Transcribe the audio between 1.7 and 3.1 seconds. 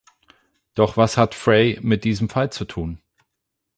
mit diesem Fall zu tun?